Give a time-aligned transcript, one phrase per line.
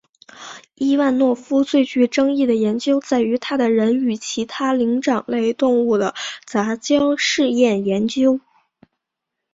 [0.73, 6.15] 伊万诺夫最具争议的研究在于他的人与其他灵长类动物的
[6.47, 8.39] 杂交试验研究。